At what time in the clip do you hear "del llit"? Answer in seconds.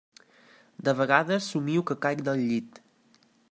2.31-2.81